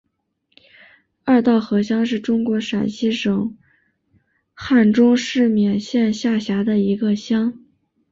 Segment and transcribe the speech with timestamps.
[1.25, 3.55] 二道河乡是中国陕西省
[4.55, 7.61] 汉中市勉县下辖的一个乡。